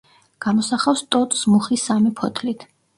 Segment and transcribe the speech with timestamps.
[0.45, 2.71] გამოსახავს ტოტს მუხის სამი ფოთლით.